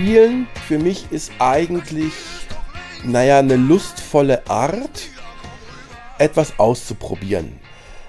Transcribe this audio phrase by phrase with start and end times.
[0.00, 2.14] Spielen für mich ist eigentlich,
[3.04, 5.10] naja, eine lustvolle Art,
[6.16, 7.60] etwas auszuprobieren.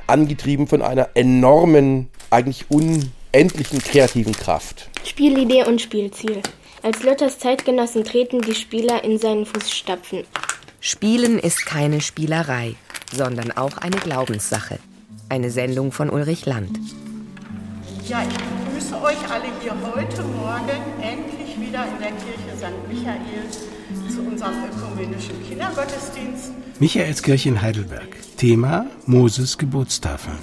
[0.08, 4.90] Angetrieben von einer enormen, eigentlich unendlichen kreativen Kraft.
[5.04, 6.42] Spielidee und Spielziel.
[6.82, 10.24] Als Luthers Zeitgenossen treten die Spieler in seinen Fußstapfen.
[10.80, 12.76] Spielen ist keine Spielerei,
[13.12, 14.80] sondern auch eine Glaubenssache.
[15.28, 16.80] Eine Sendung von Ulrich Land.
[18.08, 21.01] Ja, ich begrüße euch alle hier heute Morgen
[21.82, 22.88] wieder in der Kirche St.
[22.88, 26.52] Michael zu unserem ökumenischen Kindergottesdienst.
[26.80, 28.18] Michaelskirche in Heidelberg.
[28.38, 30.38] Thema Moses Geburtstafeln.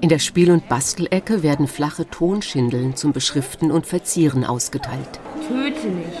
[0.00, 5.20] In der Spiel- und Bastelecke werden flache Tonschindeln zum Beschriften und Verzieren ausgeteilt.
[5.48, 6.12] Töte nicht.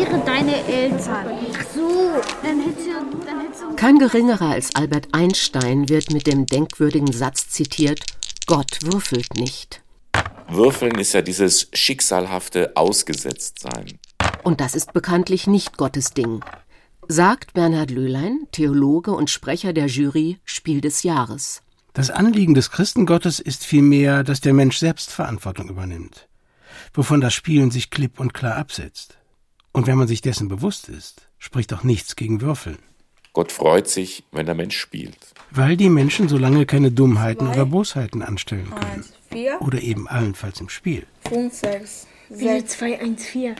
[0.00, 1.26] Ehre deine Eltern.
[1.56, 2.10] Ach so,
[2.42, 2.90] dann hätte,
[3.26, 8.00] dann hätte Kein geringerer als Albert Einstein wird mit dem denkwürdigen Satz zitiert,
[8.46, 9.82] Gott würfelt nicht.
[10.50, 13.98] Würfeln ist ja dieses schicksalhafte Ausgesetztsein.
[14.42, 16.42] Und das ist bekanntlich nicht Gottes Ding,
[17.06, 21.60] sagt Bernhard Löhlein, Theologe und Sprecher der Jury Spiel des Jahres.
[21.92, 26.28] Das Anliegen des Christengottes ist vielmehr, dass der Mensch selbst Verantwortung übernimmt,
[26.94, 29.18] wovon das Spielen sich klipp und klar absetzt.
[29.72, 32.78] Und wenn man sich dessen bewusst ist, spricht auch nichts gegen Würfeln.
[33.32, 35.16] Gott freut sich, wenn der Mensch spielt.
[35.50, 38.92] Weil die Menschen so lange keine Dummheiten oder Bosheiten anstellen können.
[38.94, 41.06] Eins, vier, Oder eben allenfalls im Spiel.
[41.28, 42.78] fünf, sechs, Wieso sechs.
[42.78, 43.54] 2, 1, 4?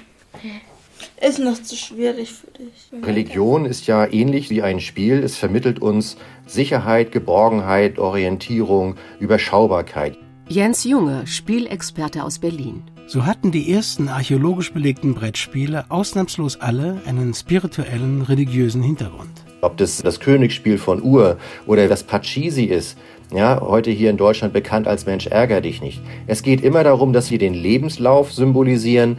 [1.27, 3.07] Ist noch zu schwierig für dich.
[3.07, 5.23] Religion ist ja ähnlich wie ein Spiel.
[5.23, 10.19] Es vermittelt uns Sicherheit, Geborgenheit, Orientierung, Überschaubarkeit.
[10.49, 12.83] Jens Junge, Spielexperte aus Berlin.
[13.07, 19.45] So hatten die ersten archäologisch belegten Brettspiele ausnahmslos alle einen spirituellen, religiösen Hintergrund.
[19.61, 22.97] Ob das das Königsspiel von Ur oder das Pachisi ist,
[23.33, 26.01] ja, heute hier in Deutschland bekannt als Mensch ärger dich nicht.
[26.27, 29.19] Es geht immer darum, dass wir den Lebenslauf symbolisieren,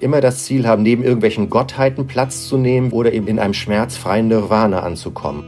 [0.00, 4.28] immer das Ziel haben, neben irgendwelchen Gottheiten Platz zu nehmen oder eben in einem schmerzfreien
[4.28, 5.44] Nirvana anzukommen.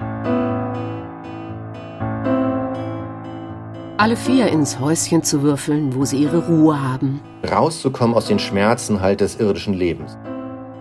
[3.98, 7.22] Alle vier ins Häuschen zu würfeln, wo sie ihre Ruhe haben.
[7.50, 10.18] Rauszukommen aus den Schmerzen halt des irdischen Lebens.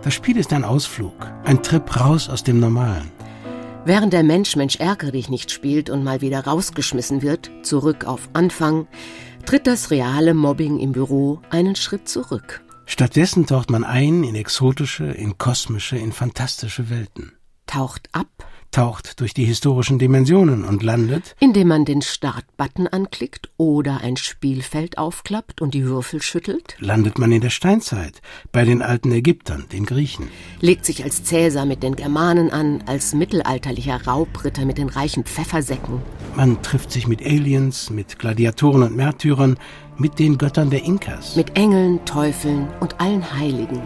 [0.03, 1.13] Das Spiel ist ein Ausflug,
[1.45, 3.14] ein Trip raus aus dem Normalen.
[3.87, 8.29] Während der Mensch Mensch ärgere dich nicht spielt und mal wieder rausgeschmissen wird, zurück auf
[8.33, 8.87] Anfang,
[9.45, 12.63] tritt das reale Mobbing im Büro einen Schritt zurück.
[12.87, 17.33] Stattdessen taucht man ein in exotische, in kosmische, in fantastische Welten.
[17.67, 24.01] Taucht ab, Taucht durch die historischen Dimensionen und landet, indem man den Start-Button anklickt oder
[24.01, 28.21] ein Spielfeld aufklappt und die Würfel schüttelt, landet man in der Steinzeit,
[28.51, 30.27] bei den alten Ägyptern, den Griechen.
[30.59, 36.01] legt sich als Cäsar mit den Germanen an, als mittelalterlicher Raubritter mit den reichen Pfeffersäcken,
[36.35, 39.55] Man trifft sich mit Aliens, mit Gladiatoren und Märtyrern,
[39.97, 41.37] mit den Göttern der Inkas.
[41.37, 43.81] mit Engeln, Teufeln und allen Heiligen.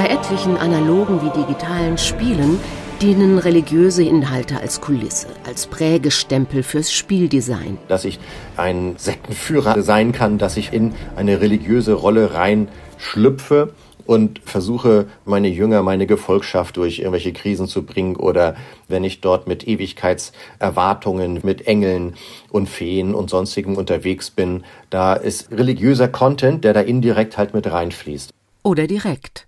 [0.00, 2.58] Bei etlichen analogen wie digitalen Spielen
[3.02, 7.76] dienen religiöse Inhalte als Kulisse, als Prägestempel fürs Spieldesign.
[7.86, 8.18] Dass ich
[8.56, 13.74] ein Sektenführer sein kann, dass ich in eine religiöse Rolle rein schlüpfe
[14.06, 18.56] und versuche, meine Jünger, meine Gefolgschaft durch irgendwelche Krisen zu bringen oder
[18.88, 22.14] wenn ich dort mit Ewigkeitserwartungen, mit Engeln
[22.48, 27.70] und Feen und sonstigem unterwegs bin, da ist religiöser Content, der da indirekt halt mit
[27.70, 28.30] reinfließt.
[28.62, 29.46] Oder direkt.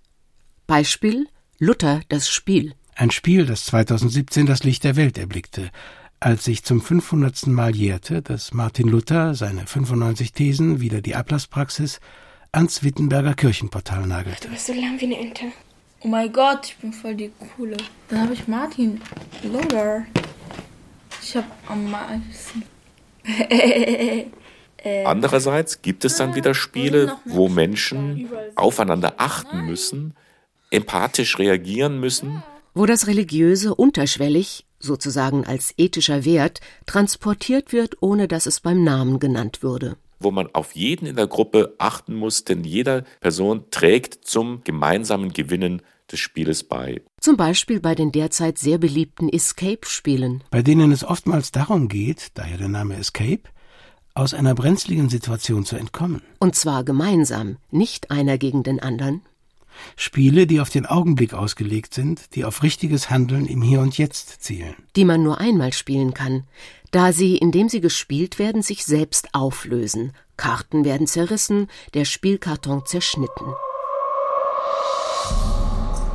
[0.67, 1.27] Beispiel
[1.59, 2.73] Luther das Spiel.
[2.95, 5.71] Ein Spiel, das 2017 das Licht der Welt erblickte,
[6.19, 7.47] als sich zum 500.
[7.47, 11.99] Mal jährte, dass Martin Luther seine 95 Thesen wieder die Ablasspraxis
[12.51, 14.47] ans Wittenberger Kirchenportal nagelte.
[14.47, 15.45] Du bist so lahm wie eine Ente.
[16.01, 17.77] Oh mein Gott, ich bin voll die Coole.
[18.09, 19.01] Dann habe ich Martin
[19.43, 20.05] Luther.
[21.21, 22.63] Ich habe am meisten.
[25.05, 30.13] Andererseits gibt es dann wieder Spiele, wo Menschen aufeinander achten müssen,
[30.73, 38.47] empathisch reagieren müssen, wo das Religiöse unterschwellig, sozusagen als ethischer Wert, transportiert wird, ohne dass
[38.47, 39.95] es beim Namen genannt würde.
[40.19, 45.33] wo man auf jeden in der Gruppe achten muss, denn jeder Person trägt zum gemeinsamen
[45.33, 47.01] Gewinnen des Spieles bei.
[47.19, 50.43] Zum Beispiel bei den derzeit sehr beliebten Escape-Spielen.
[50.49, 53.41] bei denen es oftmals darum geht, daher der Name Escape,
[54.13, 56.21] aus einer brenzligen Situation zu entkommen.
[56.39, 59.21] Und zwar gemeinsam, nicht einer gegen den anderen.
[59.95, 64.41] Spiele, die auf den Augenblick ausgelegt sind, die auf richtiges Handeln im Hier und Jetzt
[64.43, 64.75] zielen.
[64.95, 66.43] die man nur einmal spielen kann,
[66.91, 70.13] da sie, indem sie gespielt werden, sich selbst auflösen.
[70.37, 73.53] Karten werden zerrissen, der Spielkarton zerschnitten.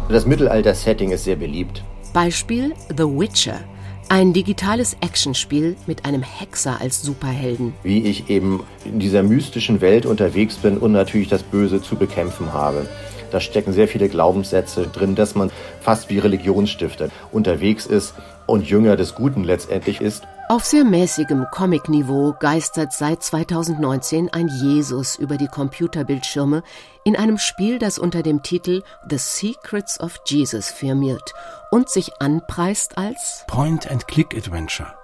[0.09, 1.83] Das Mittelalter-Setting ist sehr beliebt.
[2.15, 3.61] Beispiel The Witcher.
[4.09, 7.75] Ein digitales Actionspiel mit einem Hexer als Superhelden.
[7.83, 12.55] Wie ich eben in dieser mystischen Welt unterwegs bin und natürlich das Böse zu bekämpfen
[12.55, 12.89] habe.
[13.31, 18.15] Da stecken sehr viele Glaubenssätze drin, dass man fast wie Religionsstifter unterwegs ist
[18.47, 20.25] und Jünger des Guten letztendlich ist.
[20.51, 26.63] Auf sehr mäßigem Comic-Niveau geistert seit 2019 ein Jesus über die Computerbildschirme
[27.05, 31.35] in einem Spiel, das unter dem Titel The Secrets of Jesus firmiert
[31.71, 34.95] und sich anpreist als Point-and-Click-Adventure.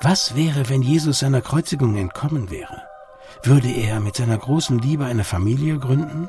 [0.00, 2.82] Was wäre, wenn Jesus seiner Kreuzigung entkommen wäre?
[3.44, 6.28] Würde er mit seiner großen Liebe eine Familie gründen?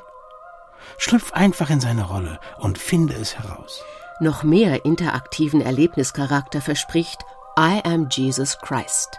[0.99, 3.81] Schlüpf einfach in seine Rolle und finde es heraus.
[4.19, 7.21] Noch mehr interaktiven Erlebnischarakter verspricht
[7.57, 9.17] I Am Jesus Christ.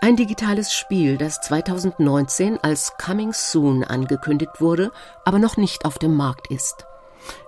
[0.00, 4.90] Ein digitales Spiel, das 2019 als Coming Soon angekündigt wurde,
[5.24, 6.86] aber noch nicht auf dem Markt ist.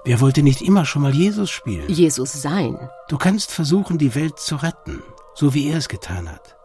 [0.05, 1.89] Wer wollte nicht immer schon mal Jesus spielen?
[1.89, 2.89] Jesus sein.
[3.09, 5.03] Du kannst versuchen, die Welt zu retten,
[5.35, 6.57] so wie er es getan hat.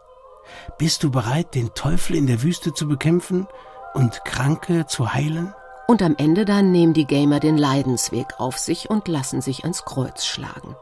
[0.78, 3.48] Bist du bereit, den Teufel in der Wüste zu bekämpfen
[3.94, 5.54] und Kranke zu heilen?
[5.90, 9.84] Und am Ende dann nehmen die Gamer den Leidensweg auf sich und lassen sich ans
[9.84, 10.76] Kreuz schlagen.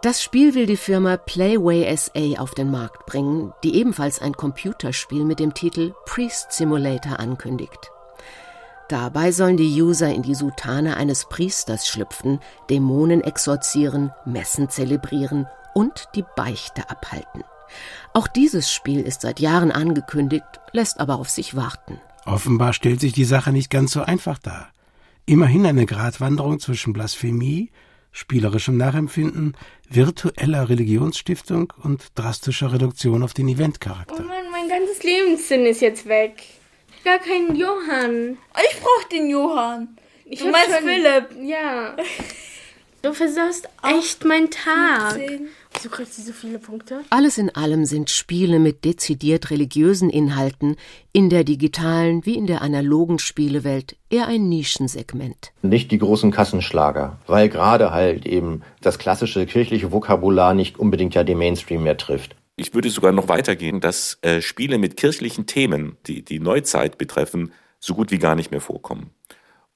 [0.00, 5.22] Das Spiel will die Firma Playway SA auf den Markt bringen, die ebenfalls ein Computerspiel
[5.22, 7.90] mit dem Titel Priest Simulator ankündigt.
[8.88, 12.40] Dabei sollen die User in die Sutane eines Priesters schlüpfen,
[12.70, 17.44] Dämonen exorzieren, Messen zelebrieren und die Beichte abhalten.
[18.14, 22.00] Auch dieses Spiel ist seit Jahren angekündigt, lässt aber auf sich warten.
[22.26, 24.72] Offenbar stellt sich die Sache nicht ganz so einfach dar.
[25.26, 27.70] Immerhin eine Gratwanderung zwischen Blasphemie,
[28.12, 29.56] spielerischem Nachempfinden,
[29.88, 34.16] virtueller Religionsstiftung und drastischer Reduktion auf den Eventcharakter.
[34.18, 36.42] Oh Mann, mein ganzes Lebenssinn ist jetzt weg.
[37.04, 38.38] Gar keinen Johann.
[38.70, 39.96] Ich brauch den Johann.
[40.24, 41.48] Ich du meinst schon- Philipp.
[41.48, 41.96] Ja.
[43.06, 45.12] Du versaust echt meinen Tag.
[45.12, 45.48] 15.
[45.74, 47.02] Wieso kriegst du so viele Punkte?
[47.10, 50.74] Alles in allem sind Spiele mit dezidiert religiösen Inhalten
[51.12, 55.52] in der digitalen wie in der analogen Spielewelt eher ein Nischensegment.
[55.62, 61.22] Nicht die großen Kassenschlager, weil gerade halt eben das klassische kirchliche Vokabular nicht unbedingt ja
[61.22, 62.34] den Mainstream mehr trifft.
[62.56, 67.52] Ich würde sogar noch weitergehen, dass äh, Spiele mit kirchlichen Themen, die die Neuzeit betreffen,
[67.78, 69.10] so gut wie gar nicht mehr vorkommen.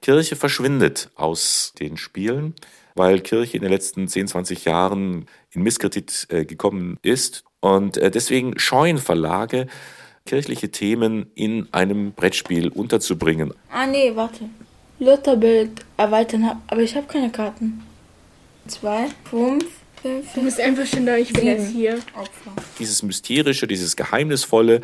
[0.03, 2.55] Kirche verschwindet aus den Spielen,
[2.95, 7.45] weil Kirche in den letzten 10, 20 Jahren in Misskredit äh, gekommen ist.
[7.61, 9.67] Und äh, deswegen scheuen Verlage,
[10.27, 13.53] kirchliche Themen in einem Brettspiel unterzubringen.
[13.71, 14.49] Ah nee, warte.
[14.99, 17.83] Lutherbild erweitern aber ich habe keine Karten.
[18.67, 19.65] Zwei, fünf,
[20.01, 21.95] fünf, Du bist einfach schon da, ich bin jetzt hier.
[22.15, 22.53] Opfer.
[22.79, 24.83] Dieses Mysterische, dieses Geheimnisvolle,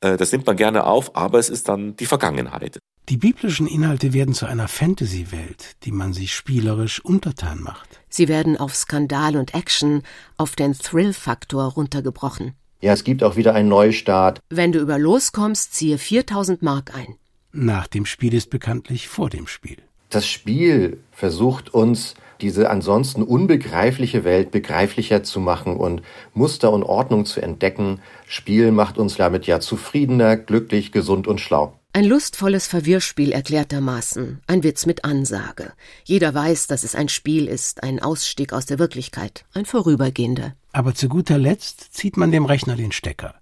[0.00, 2.78] äh, das nimmt man gerne auf, aber es ist dann die Vergangenheit.
[3.08, 8.02] Die biblischen Inhalte werden zu einer Fantasy-Welt, die man sich spielerisch untertan macht.
[8.10, 10.02] Sie werden auf Skandal und Action,
[10.36, 12.52] auf den Thrill-Faktor runtergebrochen.
[12.82, 14.40] Ja, es gibt auch wieder einen Neustart.
[14.50, 17.16] Wenn du über loskommst, ziehe 4000 Mark ein.
[17.50, 19.78] Nach dem Spiel ist bekanntlich vor dem Spiel.
[20.10, 26.02] Das Spiel versucht uns, diese ansonsten unbegreifliche Welt begreiflicher zu machen und
[26.34, 28.00] Muster und Ordnung zu entdecken.
[28.26, 31.72] Spiel macht uns damit ja zufriedener, glücklich, gesund und schlau.
[31.98, 35.72] Ein lustvolles Verwirrspiel erklärtermaßen, ein Witz mit Ansage.
[36.04, 40.54] Jeder weiß, dass es ein Spiel ist, ein Ausstieg aus der Wirklichkeit, ein vorübergehender.
[40.70, 43.34] Aber zu guter Letzt zieht man dem Rechner den Stecker,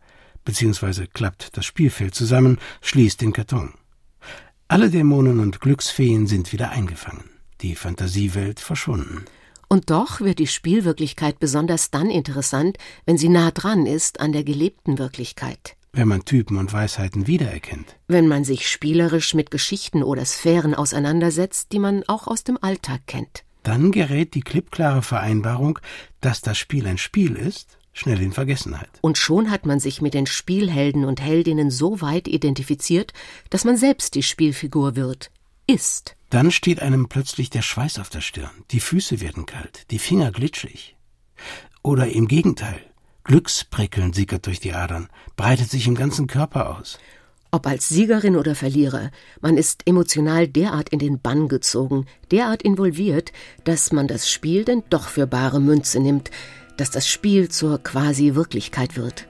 [0.47, 3.75] beziehungsweise klappt das Spielfeld zusammen, schließt den Karton.
[4.69, 7.25] Alle Dämonen und Glücksfeen sind wieder eingefangen,
[7.61, 9.27] die Fantasiewelt verschwunden.
[9.69, 14.45] Und doch wird die Spielwirklichkeit besonders dann interessant, wenn sie nah dran ist an der
[14.45, 15.77] gelebten Wirklichkeit.
[15.97, 17.97] Wenn man Typen und Weisheiten wiedererkennt.
[18.07, 23.07] Wenn man sich spielerisch mit Geschichten oder Sphären auseinandersetzt, die man auch aus dem Alltag
[23.07, 23.45] kennt.
[23.63, 25.79] Dann gerät die klippklare Vereinbarung,
[26.21, 28.91] dass das Spiel ein Spiel ist, schnell in Vergessenheit.
[29.01, 33.15] Und schon hat man sich mit den Spielhelden und Heldinnen so weit identifiziert,
[33.49, 35.31] dass man selbst die Spielfigur wird,
[35.67, 36.15] ist.
[36.29, 40.31] Dann steht einem plötzlich der Schweiß auf der Stirn, die Füße werden kalt, die Finger
[40.31, 40.95] glitschig.
[41.83, 42.83] Oder im Gegenteil,
[43.27, 47.01] Glücksprickeln sickert durch die Adern, breitet sich im ganzen Körper aus.
[47.51, 53.33] Ob als Siegerin oder Verlierer, man ist emotional derart in den Bann gezogen, derart involviert,
[53.65, 56.31] dass man das Spiel denn doch für bare Münze nimmt,
[56.77, 59.27] dass das Spiel zur quasi Wirklichkeit wird.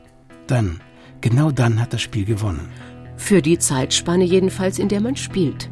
[0.47, 0.83] Dann,
[1.23, 2.69] genau dann hat das Spiel gewonnen.
[3.17, 5.71] Für die Zeitspanne jedenfalls, in der man spielt.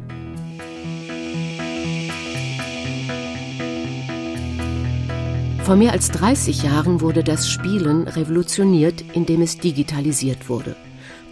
[5.65, 10.75] Vor mehr als 30 Jahren wurde das Spielen revolutioniert, indem es digitalisiert wurde.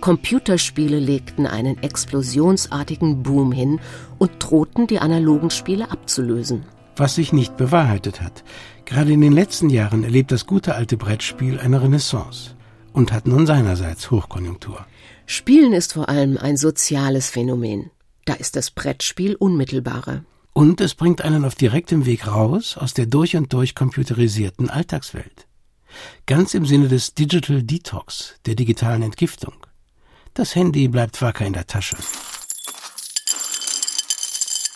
[0.02, 3.80] Computerspiele legten einen explosionsartigen Boom hin
[4.18, 6.66] und drohten die analogen Spiele abzulösen.
[6.96, 8.44] Was sich nicht bewahrheitet hat.
[8.86, 12.56] Gerade in den letzten Jahren erlebt das gute alte Brettspiel eine Renaissance
[12.92, 14.84] und hat nun seinerseits Hochkonjunktur.
[15.28, 17.92] Spielen ist vor allem ein soziales Phänomen.
[18.26, 20.24] Da ist das Brettspiel unmittelbarer.
[20.54, 25.48] Und es bringt einen auf direktem Weg raus aus der durch und durch computerisierten Alltagswelt.
[26.28, 29.54] Ganz im Sinne des Digital Detox, der digitalen Entgiftung.
[30.36, 31.98] Das Handy bleibt wacker in der Tasche.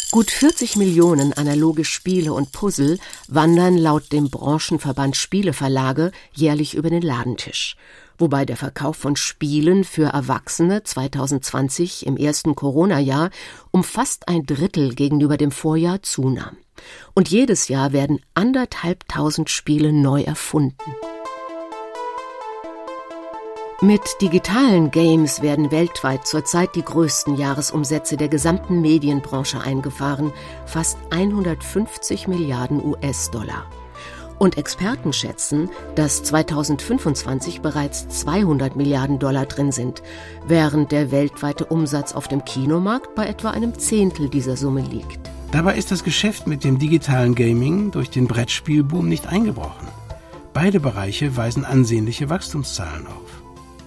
[0.10, 7.02] Gut 40 Millionen analoge Spiele und Puzzle wandern laut dem Branchenverband Spieleverlage jährlich über den
[7.02, 7.76] Ladentisch
[8.18, 13.30] wobei der Verkauf von Spielen für Erwachsene 2020 im ersten Corona-Jahr
[13.72, 16.58] um fast ein Drittel gegenüber dem Vorjahr zunahm.
[17.14, 20.96] Und jedes Jahr werden anderthalbtausend Spiele neu erfunden.
[23.80, 30.34] Mit digitalen Games werden weltweit zurzeit die größten Jahresumsätze der gesamten Medienbranche eingefahren,
[30.66, 33.68] fast 150 Milliarden US-Dollar.
[34.40, 40.04] Und Experten schätzen, dass 2025 bereits 200 Milliarden Dollar drin sind,
[40.48, 45.20] während der weltweite Umsatz auf dem Kinomarkt bei etwa einem Zehntel dieser Summe liegt.
[45.52, 49.88] Dabei ist das Geschäft mit dem digitalen Gaming durch den Brettspielboom nicht eingebrochen.
[50.54, 53.27] Beide Bereiche weisen ansehnliche Wachstumszahlen auf.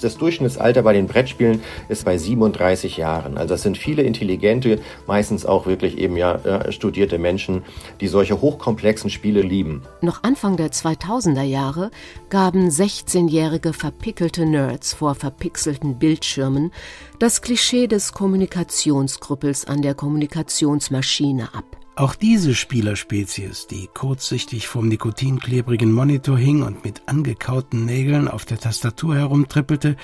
[0.00, 3.37] Das Durchschnittsalter bei den Brettspielen ist bei 37 Jahren.
[3.37, 7.62] Also das sind viele intelligente, meistens auch wirklich eben ja äh, studierte Menschen,
[8.00, 9.83] die solche hochkomplexen Spiele lieben.
[10.00, 11.90] Noch Anfang der 2000er Jahre
[12.28, 16.73] gaben 16-jährige verpickelte Nerds vor verpixelten Bildschirmen
[17.19, 21.64] das Klischee des Kommunikationskrüppels an der Kommunikationsmaschine ab.
[22.00, 28.59] Auch diese Spielerspezies, die kurzsichtig vom nikotinklebrigen Monitor hing und mit angekauten Nägeln auf der
[28.59, 29.97] Tastatur herumtrippelte,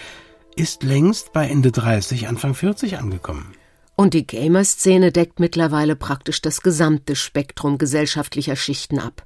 [0.56, 3.54] ist längst bei Ende 30, Anfang 40 angekommen.
[3.94, 9.24] Und die Gamer-Szene deckt mittlerweile praktisch das gesamte Spektrum gesellschaftlicher Schichten ab.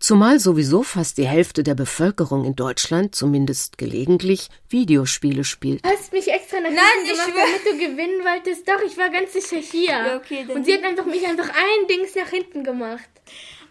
[0.00, 5.84] Zumal sowieso fast die Hälfte der Bevölkerung in Deutschland, zumindest gelegentlich, Videospiele spielt.
[5.84, 8.68] Du hast mich extra nach Nein, hinten ich gemacht, damit du gewinnen wolltest.
[8.68, 9.90] Doch, ich war ganz sicher hier.
[9.90, 13.08] Ja, okay, Und sie hat einfach mich einfach ein Dings nach hinten gemacht.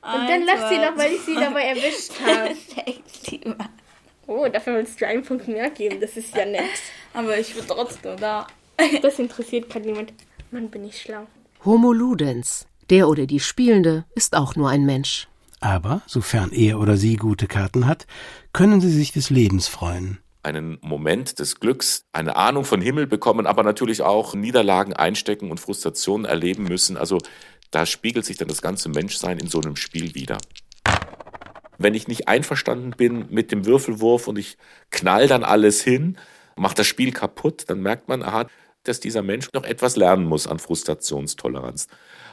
[0.02, 2.56] Und dann lacht sie noch, weil ich sie dabei erwischt habe.
[4.30, 6.02] Oh, dafür willst du einen Punkt mehr geben.
[6.02, 6.66] Das ist ja nett.
[7.14, 8.46] Aber ich bin trotzdem da.
[9.02, 10.12] Das interessiert gerade niemand.
[10.52, 11.28] Mann, bin ich schlau.
[11.64, 15.30] Homo ludens, der oder die Spielende, ist auch nur ein Mensch.
[15.60, 18.06] Aber, sofern er oder sie gute Karten hat,
[18.54, 20.20] können sie sich des Lebens freuen.
[20.44, 25.60] einen Moment des Glücks, eine Ahnung von Himmel bekommen, aber natürlich auch Niederlagen einstecken und
[25.60, 26.96] Frustrationen erleben müssen.
[26.96, 27.18] Also
[27.72, 30.38] da spiegelt sich dann das ganze Menschsein in so einem Spiel wieder.
[31.78, 34.58] Wenn ich nicht einverstanden bin mit dem Würfelwurf und ich
[34.90, 36.18] knall dann alles hin,
[36.56, 38.48] mache das Spiel kaputt, dann merkt man, aha,
[38.84, 41.88] dass dieser Mensch noch etwas lernen muss an Frustrationstoleranz.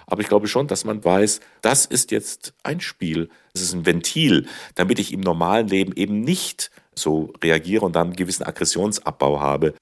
[0.07, 3.87] Aber ich glaube schon, dass man weiß, das ist jetzt ein Spiel, das ist ein
[3.87, 9.41] Ventil, damit ich im normalen Leben eben nicht so reagiere und dann einen gewissen Aggressionsabbau
[9.41, 9.75] habe.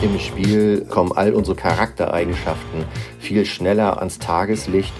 [0.00, 2.84] Im Spiel kommen all unsere Charaktereigenschaften
[3.18, 4.92] viel schneller ans Tageslicht.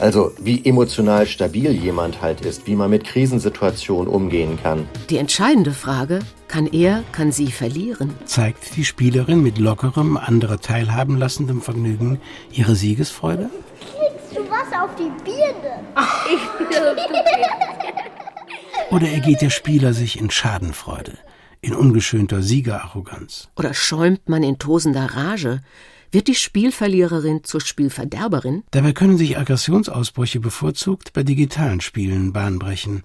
[0.00, 4.88] Also wie emotional stabil jemand halt ist, wie man mit Krisensituationen umgehen kann.
[5.10, 6.18] Die entscheidende Frage,
[6.52, 8.12] kann er, kann sie verlieren?
[8.26, 12.20] Zeigt die Spielerin mit lockerem, andere teilhaben lassendem Vergnügen
[12.52, 13.48] ihre Siegesfreude?
[13.80, 15.80] Kriegst du was auf die Birne?
[18.90, 21.16] Oder ergeht der Spieler sich in Schadenfreude,
[21.62, 23.48] in ungeschönter Siegerarroganz?
[23.56, 25.62] Oder schäumt man in tosender Rage?
[26.10, 28.64] Wird die Spielverliererin zur Spielverderberin?
[28.72, 33.04] Dabei können sich Aggressionsausbrüche bevorzugt bei digitalen Spielen Bahn brechen.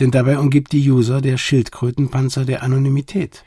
[0.00, 3.44] Denn dabei umgibt die User der Schildkrötenpanzer der Anonymität.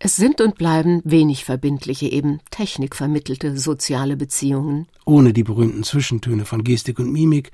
[0.00, 4.86] Es sind und bleiben wenig verbindliche, eben technikvermittelte soziale Beziehungen.
[5.04, 7.50] ohne die berühmten Zwischentöne von Gestik und Mimik,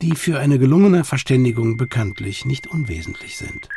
[0.00, 3.68] die für eine gelungene Verständigung bekanntlich nicht unwesentlich sind.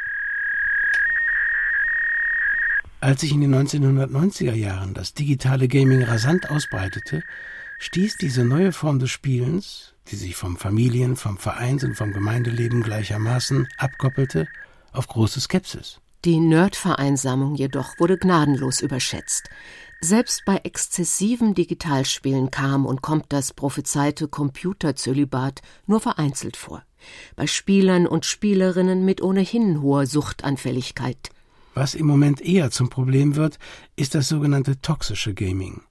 [3.02, 7.22] Als sich in den 1990er Jahren das digitale Gaming rasant ausbreitete,
[7.80, 12.84] stieß diese neue Form des Spielens, die sich vom Familien-, vom Vereins- und vom Gemeindeleben
[12.84, 14.48] gleichermaßen abkoppelte,
[14.92, 16.00] auf große Skepsis.
[16.26, 19.50] Die Nerdvereinsamung jedoch wurde gnadenlos überschätzt.
[20.02, 26.84] Selbst bei exzessivem Digitalspielen kam und kommt das prophezeite Computerzölibat nur vereinzelt vor.
[27.36, 31.30] Bei Spielern und Spielerinnen mit ohnehin hoher Suchtanfälligkeit.
[31.76, 33.60] Was im Moment eher zum Problem wird,
[33.96, 35.82] ist das sogenannte toxische Gaming,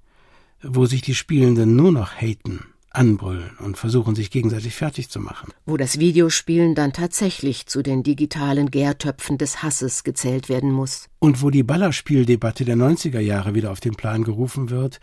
[0.62, 5.52] wo sich die Spielenden nur noch haten, anbrüllen und versuchen, sich gegenseitig fertig zu machen.
[5.66, 11.08] wo das Videospielen dann tatsächlich zu den digitalen Gärtöpfen des Hasses gezählt werden muss.
[11.18, 15.00] Und wo die Ballerspieldebatte der 90er Jahre wieder auf den Plan gerufen wird,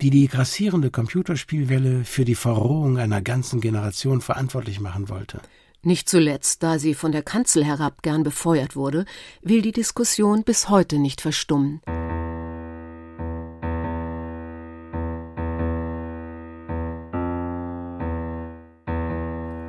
[0.00, 5.40] die die grassierende Computerspielwelle für die Verrohung einer ganzen Generation verantwortlich machen wollte.
[5.82, 9.04] Nicht zuletzt, da sie von der Kanzel herab gern befeuert wurde,
[9.42, 11.82] will die Diskussion bis heute nicht verstummen.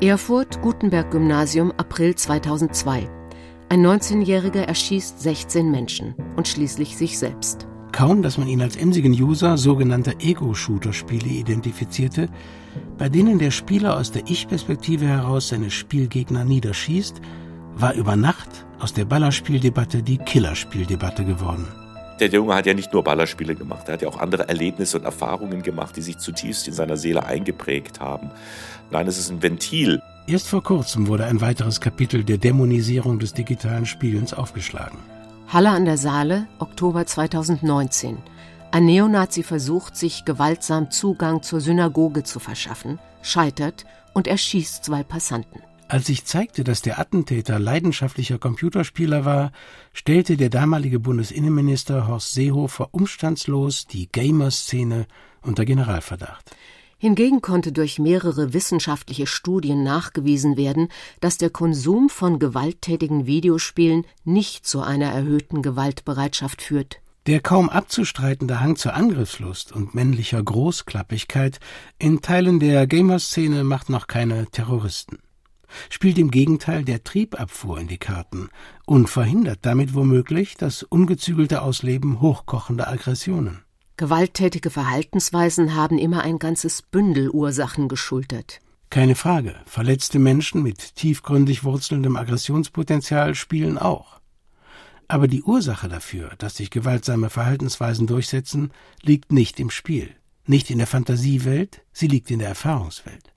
[0.08, 3.10] Erfurt, Gutenberg-Gymnasium, April 2002.
[3.70, 7.68] Ein 19-Jähriger erschießt 16 Menschen und schließlich sich selbst.
[7.92, 12.30] Kaum, dass man ihn als emsigen User sogenannter Ego-Shooter-Spiele identifizierte,
[12.98, 17.22] bei denen der Spieler aus der Ich-Perspektive heraus seine Spielgegner niederschießt,
[17.76, 21.68] war über Nacht aus der Ballerspieldebatte die Killerspieldebatte geworden.
[22.20, 25.04] Der Junge hat ja nicht nur Ballerspiele gemacht, er hat ja auch andere Erlebnisse und
[25.04, 28.32] Erfahrungen gemacht, die sich zutiefst in seiner Seele eingeprägt haben.
[28.90, 30.02] Nein, es ist ein Ventil.
[30.26, 34.98] Erst vor kurzem wurde ein weiteres Kapitel der Dämonisierung des digitalen Spielens aufgeschlagen.
[35.50, 38.18] Halle an der Saale, Oktober 2019.
[38.72, 45.62] Ein Neonazi versucht, sich gewaltsam Zugang zur Synagoge zu verschaffen, scheitert und erschießt zwei Passanten.
[45.88, 49.52] Als sich zeigte, dass der Attentäter leidenschaftlicher Computerspieler war,
[49.94, 55.06] stellte der damalige Bundesinnenminister Horst Seehofer umstandslos die Gamer-Szene
[55.44, 56.56] unter Generalverdacht.
[56.98, 60.90] Hingegen konnte durch mehrere wissenschaftliche Studien nachgewiesen werden,
[61.20, 67.00] dass der Konsum von gewalttätigen Videospielen nicht zu einer erhöhten Gewaltbereitschaft führt.
[67.28, 71.60] Der kaum abzustreitende Hang zur Angriffslust und männlicher Großklappigkeit
[72.00, 75.20] in Teilen der Gamer-Szene macht noch keine Terroristen.
[75.90, 78.50] Spielt im Gegenteil der Triebabfuhr in die Karten
[78.86, 83.64] und verhindert damit womöglich das ungezügelte Ausleben hochkochender Aggressionen.
[83.98, 88.60] Gewalttätige Verhaltensweisen haben immer ein ganzes Bündel Ursachen geschultert.
[88.90, 94.20] Keine Frage, verletzte Menschen mit tiefgründig wurzelndem Aggressionspotenzial spielen auch.
[95.08, 100.16] Aber die Ursache dafür, dass sich gewaltsame Verhaltensweisen durchsetzen, liegt nicht im Spiel,
[100.46, 103.35] nicht in der Fantasiewelt, sie liegt in der Erfahrungswelt.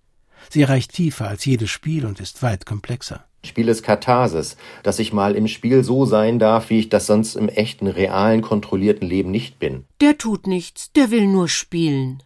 [0.50, 3.24] Sie reicht tiefer als jedes Spiel und ist weit komplexer.
[3.44, 7.36] Spiel ist Katharsis, dass ich mal im Spiel so sein darf, wie ich das sonst
[7.36, 9.84] im echten, realen, kontrollierten Leben nicht bin.
[10.00, 12.22] Der tut nichts, der will nur spielen.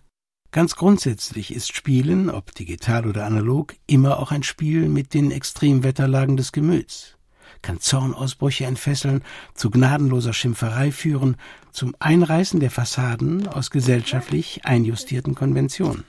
[0.53, 6.37] Ganz grundsätzlich ist Spielen, ob digital oder analog, immer auch ein Spiel mit den Extremwetterlagen
[6.37, 7.17] des Gemüts.
[7.63, 9.23] Kann Zornausbrüche entfesseln,
[9.55, 11.37] zu gnadenloser Schimpferei führen,
[11.71, 16.05] zum Einreißen der Fassaden aus gesellschaftlich einjustierten Konventionen.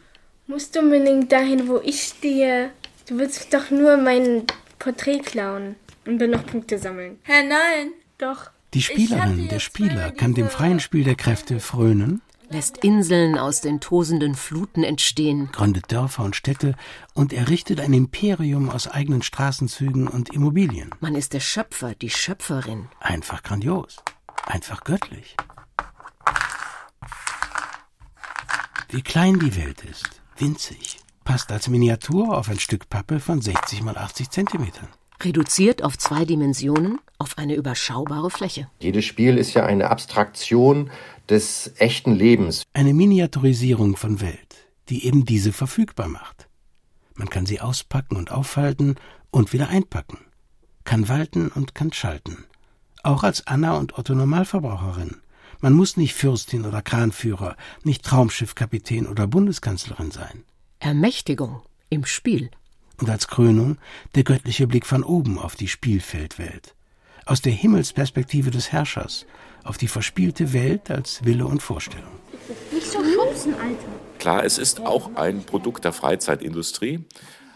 [0.46, 2.72] Musst du unbedingt dahin, wo ich stehe?
[3.08, 4.44] Du willst doch nur mein
[4.78, 5.76] Porträt klauen
[6.06, 7.18] und dann noch Punkte sammeln.
[7.24, 7.94] Hä, nein.
[8.18, 8.52] Doch.
[8.74, 13.80] Die Spielerin, der Spieler kann dem freien Spiel der Kräfte frönen, lässt Inseln aus den
[13.80, 16.76] tosenden Fluten entstehen, gründet Dörfer und Städte
[17.14, 20.90] und errichtet ein Imperium aus eigenen Straßenzügen und Immobilien.
[21.00, 22.90] Man ist der Schöpfer, die Schöpferin.
[23.00, 23.98] Einfach grandios.
[24.46, 25.38] Einfach göttlich.
[28.90, 30.23] Wie klein die Welt ist.
[30.38, 31.00] Winzig.
[31.24, 34.88] Passt als Miniatur auf ein Stück Pappe von 60 mal 80 Zentimetern.
[35.22, 38.68] Reduziert auf zwei Dimensionen, auf eine überschaubare Fläche.
[38.80, 40.92] Jedes Spiel ist ja eine Abstraktion
[41.30, 42.64] des echten Lebens.
[42.74, 46.50] Eine Miniaturisierung von Welt, die eben diese verfügbar macht.
[47.16, 48.96] Man kann sie auspacken und aufhalten
[49.32, 50.18] und wieder einpacken.
[50.84, 52.46] Kann walten und kann schalten.
[53.04, 55.18] Auch als Anna und Otto Normalverbraucherin.
[55.64, 60.44] Man muss nicht Fürstin oder Kranführer, nicht Traumschiffkapitän oder Bundeskanzlerin sein.
[60.80, 62.52] Ermächtigung im Spiel.
[63.00, 63.78] Und als Krönung
[64.14, 66.76] der göttliche Blick von oben auf die Spielfeldwelt.
[67.26, 69.26] Aus der Himmelsperspektive des Herrschers
[69.64, 72.12] auf die verspielte Welt als Wille und Vorstellung.
[72.74, 73.88] Nicht so schubsen, Alter.
[74.20, 77.06] Klar, es ist auch ein Produkt der Freizeitindustrie.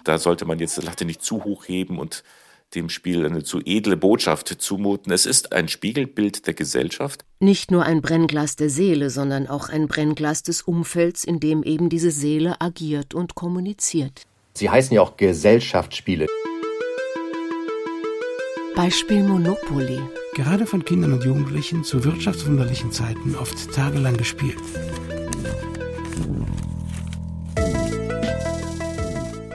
[0.05, 2.23] Da sollte man jetzt die Latte nicht zu hoch heben und
[2.75, 5.11] dem Spiel eine zu edle Botschaft zumuten.
[5.11, 7.23] Es ist ein Spiegelbild der Gesellschaft.
[7.39, 11.89] Nicht nur ein Brennglas der Seele, sondern auch ein Brennglas des Umfelds, in dem eben
[11.89, 14.23] diese Seele agiert und kommuniziert.
[14.53, 16.27] Sie heißen ja auch Gesellschaftsspiele.
[18.75, 19.99] Beispiel Monopoly.
[20.35, 24.57] Gerade von Kindern und Jugendlichen zu wirtschaftswunderlichen Zeiten oft tagelang gespielt.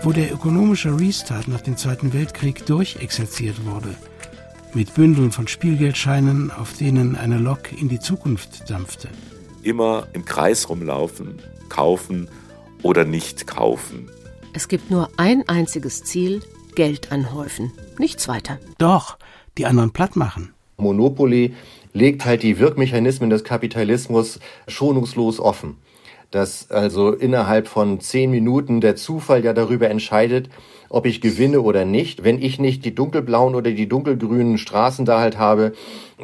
[0.05, 3.95] Wo der ökonomische Restart nach dem Zweiten Weltkrieg durchexerziert wurde,
[4.75, 9.09] mit Bündeln von Spielgeldscheinen, auf denen eine Lok in die Zukunft dampfte.
[9.63, 12.29] Immer im Kreis rumlaufen, kaufen
[12.83, 14.11] oder nicht kaufen.
[14.55, 16.43] Es gibt nur ein einziges Ziel,
[16.75, 18.59] Geld anhäufen, nichts weiter.
[18.79, 19.19] Doch,
[19.57, 20.53] die anderen platt machen.
[20.79, 21.55] Monopoly
[21.93, 25.77] legt halt die Wirkmechanismen des Kapitalismus schonungslos offen
[26.33, 30.49] dass also innerhalb von zehn Minuten der Zufall ja darüber entscheidet,
[30.89, 32.25] ob ich gewinne oder nicht.
[32.25, 35.73] Wenn ich nicht die dunkelblauen oder die dunkelgrünen Straßen da halt habe,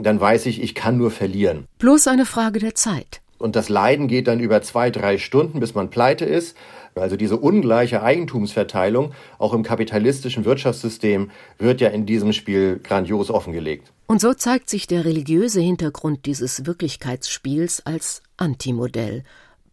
[0.00, 1.66] dann weiß ich, ich kann nur verlieren.
[1.78, 3.20] Bloß eine Frage der Zeit.
[3.38, 6.56] Und das Leiden geht dann über zwei, drei Stunden, bis man pleite ist.
[6.96, 13.92] Also diese ungleiche Eigentumsverteilung, auch im kapitalistischen Wirtschaftssystem, wird ja in diesem Spiel grandios offengelegt.
[14.06, 19.22] Und so zeigt sich der religiöse Hintergrund dieses Wirklichkeitsspiels als Antimodell,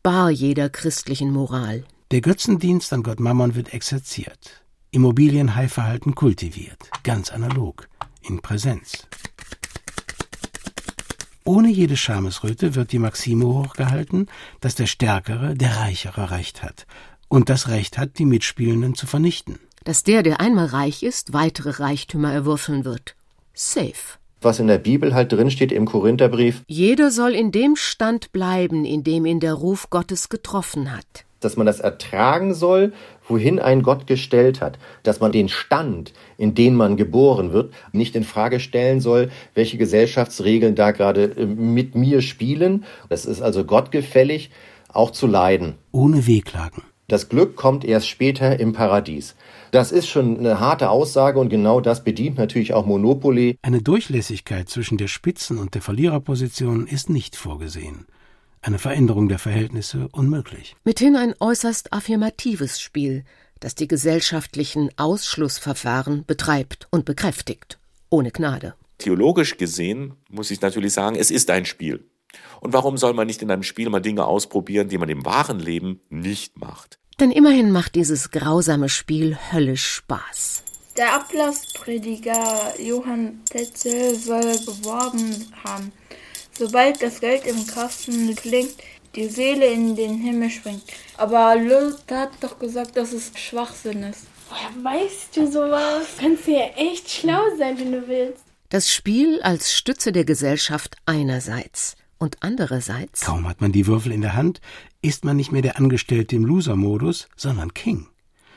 [0.06, 1.84] bar jeder christlichen Moral.
[2.12, 7.89] Der Götzendienst an Gott Mammon wird exerziert, Immobilienhaiverhalten kultiviert, ganz analog,
[8.22, 9.08] in Präsenz.
[11.44, 14.28] Ohne jede Schamesröte wird die Maxime hochgehalten,
[14.62, 16.86] dass der Stärkere, der Reichere Recht hat
[17.28, 19.58] und das Recht hat, die Mitspielenden zu vernichten.
[19.86, 23.15] Dass der, der einmal reich ist, weitere Reichtümer erwürfeln wird.
[23.56, 24.20] Safe.
[24.41, 26.63] Was in der Bibel halt drinsteht im Korintherbrief.
[26.67, 31.58] Jeder soll in dem Stand bleiben, in dem ihn der Ruf Gottes getroffen hat dass
[31.58, 32.91] man das ertragen soll,
[33.28, 38.15] wohin ein Gott gestellt hat, dass man den Stand, in den man geboren wird, nicht
[38.15, 42.86] in Frage stellen soll, welche Gesellschaftsregeln da gerade äh, mit mir spielen.
[43.10, 44.50] Das ist also gottgefällig,
[44.89, 45.76] auch zu leiden.
[45.91, 46.82] Ohne Wehklagen.
[47.08, 49.36] Das Glück kommt erst später im Paradies.
[49.72, 53.58] Das ist schon eine harte Aussage und genau das bedient natürlich auch Monopoly.
[53.62, 58.06] Eine Durchlässigkeit zwischen der Spitzen- und der Verliererposition ist nicht vorgesehen
[58.65, 60.76] eine Veränderung der Verhältnisse unmöglich.
[60.84, 63.24] Mithin ein äußerst affirmatives Spiel,
[63.60, 67.78] das die gesellschaftlichen Ausschlussverfahren betreibt und bekräftigt,
[68.10, 68.74] ohne Gnade.
[68.98, 72.06] Theologisch gesehen muss ich natürlich sagen, es ist ein Spiel.
[72.62, 75.60] Und warum soll man nicht in einem Spiel mal Dinge ausprobieren, die man im wahren
[75.60, 77.00] Leben nicht macht?
[77.19, 80.63] Denn immerhin macht dieses grausame Spiel höllisch Spaß.
[80.98, 85.91] Der Ablassprediger Johann Tetzel soll beworben haben,
[86.58, 88.76] Sobald das Geld im Kasten klingt,
[89.15, 90.84] die Seele in den Himmel springt.
[91.17, 94.21] Aber Luther hat doch gesagt, dass es Schwachsinn ist.
[94.50, 96.06] Woher weißt du sowas?
[96.17, 98.43] Kannst du ja echt schlau sein, wenn du willst.
[98.69, 103.21] Das Spiel als Stütze der Gesellschaft einerseits und andererseits.
[103.21, 104.62] Kaum hat man die Würfel in der Hand,
[105.01, 108.08] ist man nicht mehr der Angestellte im Loser-Modus, sondern King.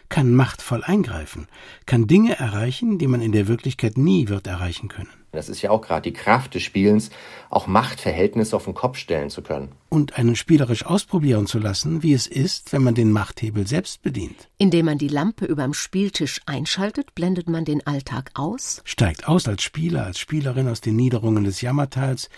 [0.08, 1.48] Kann machtvoll eingreifen,
[1.84, 5.70] kann Dinge erreichen, die man in der Wirklichkeit nie wird erreichen können das ist ja
[5.70, 7.10] auch gerade die Kraft des Spielens,
[7.50, 9.72] auch Machtverhältnisse auf den Kopf stellen zu können.
[9.88, 14.48] Und einen spielerisch ausprobieren zu lassen, wie es ist, wenn man den Machthebel selbst bedient.
[14.58, 19.62] Indem man die Lampe überm Spieltisch einschaltet, blendet man den Alltag aus, steigt aus als
[19.62, 22.30] Spieler, als Spielerin aus den Niederungen des Jammertals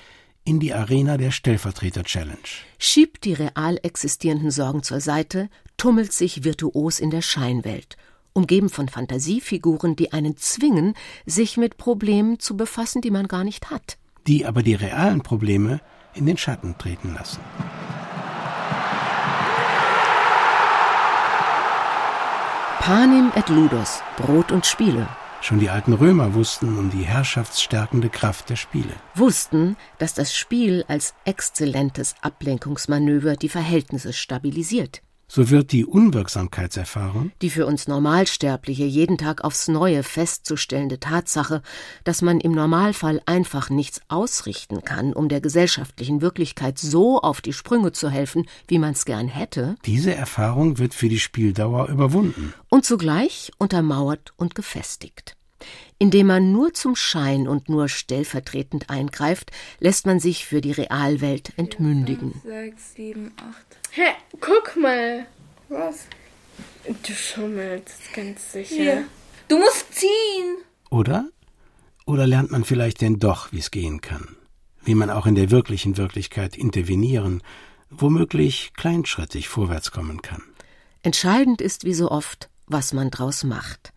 [0.51, 2.51] in die Arena der Stellvertreter-Challenge.
[2.79, 7.97] Schiebt die real existierenden Sorgen zur Seite, tummelt sich virtuos in der Scheinwelt–
[8.33, 10.95] umgeben von Fantasiefiguren, die einen zwingen,
[11.27, 13.99] sich mit Problemen zu befassen, die man gar nicht hat.
[14.27, 15.81] Die aber die realen Probleme
[16.15, 17.41] in den Schatten treten lassen.
[22.81, 25.09] Panem et Ludos, Brot und Spiele.
[25.41, 28.93] Schon die alten Römer wussten um die herrschaftsstärkende Kraft der Spiele.
[29.15, 37.51] Wussten, dass das Spiel als exzellentes Ablenkungsmanöver die Verhältnisse stabilisiert so wird die Unwirksamkeitserfahrung, die
[37.51, 41.63] für uns Normalsterbliche jeden Tag aufs Neue festzustellende Tatsache,
[42.03, 47.53] dass man im Normalfall einfach nichts ausrichten kann, um der gesellschaftlichen Wirklichkeit so auf die
[47.53, 52.85] Sprünge zu helfen, wie man's gern hätte, diese Erfahrung wird für die Spieldauer überwunden und
[52.85, 55.37] zugleich untermauert und gefestigt.
[55.99, 61.53] Indem man nur zum Schein und nur stellvertretend eingreift, lässt man sich für die Realwelt
[61.57, 62.41] entmündigen.
[62.43, 63.57] 5, 6, 7, 8.
[63.93, 64.03] Hä,
[64.41, 65.27] guck mal.
[65.69, 66.07] Was?
[66.87, 68.75] Du schummelst, ganz sicher.
[68.75, 69.05] Hier.
[69.49, 70.57] Du musst ziehen.
[70.91, 71.29] Oder?
[72.07, 74.37] Oder lernt man vielleicht denn doch, wie es gehen kann?
[74.83, 77.43] Wie man auch in der wirklichen Wirklichkeit intervenieren,
[77.91, 80.43] womöglich kleinschrittig vorwärts kommen kann.
[81.03, 83.93] Entscheidend ist wie so oft, was man draus macht.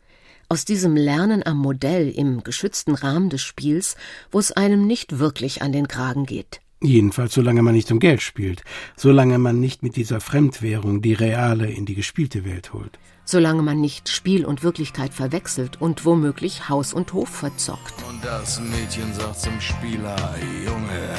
[0.53, 3.95] Aus diesem Lernen am Modell im geschützten Rahmen des Spiels,
[4.29, 6.61] wo es einem nicht wirklich an den Kragen geht.
[6.79, 8.61] Jedenfalls solange man nicht um Geld spielt,
[8.95, 12.99] solange man nicht mit dieser Fremdwährung die reale in die gespielte Welt holt.
[13.25, 17.95] Solange man nicht Spiel und Wirklichkeit verwechselt und womöglich Haus und Hof verzockt.
[18.07, 21.09] Und das Mädchen sagt zum Spieler, Junge,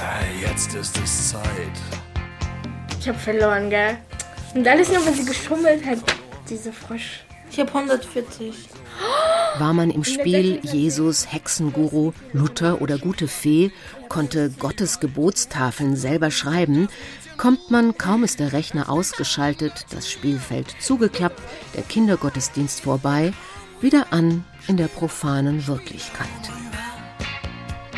[0.41, 1.43] jetzt ist es Zeit.
[3.01, 3.99] Ich hab verloren, gell?
[4.55, 5.99] Und alles nur, weil sie geschummelt hat,
[6.49, 7.25] diese Frosch.
[7.51, 8.69] Ich hab 140.
[9.59, 13.71] War man im Spiel Jesus, Hexenguru, Luther oder gute Fee,
[14.09, 16.89] konnte Gottes Gebotstafeln selber schreiben,
[17.37, 21.41] kommt man, kaum ist der Rechner ausgeschaltet, das Spielfeld zugeklappt,
[21.77, 23.33] der Kindergottesdienst vorbei,
[23.81, 26.29] wieder an in der profanen Wirklichkeit.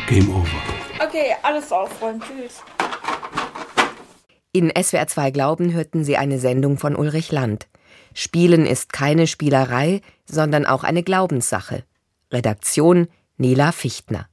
[0.07, 0.47] Game over.
[1.03, 2.21] Okay, alles aufräumen.
[2.21, 2.61] Tschüss.
[4.51, 7.67] In SWR 2 Glauben hörten Sie eine Sendung von Ulrich Land.
[8.13, 11.83] Spielen ist keine Spielerei, sondern auch eine Glaubenssache.
[12.31, 14.27] Redaktion Nela Fichtner